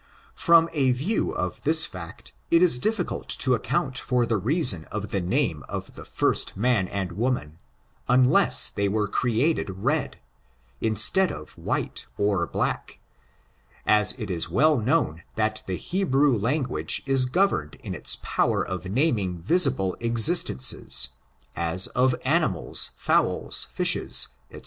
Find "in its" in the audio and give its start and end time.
17.83-18.17